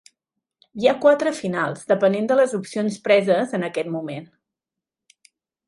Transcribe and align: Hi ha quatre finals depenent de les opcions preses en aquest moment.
Hi 0.83 0.87
ha 0.87 0.93
quatre 1.03 1.33
finals 1.39 1.83
depenent 1.91 2.31
de 2.33 2.39
les 2.41 2.57
opcions 2.61 2.99
preses 3.09 3.55
en 3.59 3.69
aquest 3.71 3.93
moment. 3.99 4.29